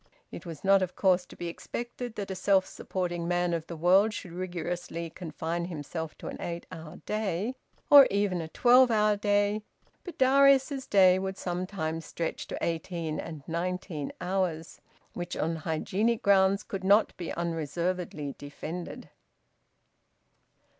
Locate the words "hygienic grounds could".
15.57-16.83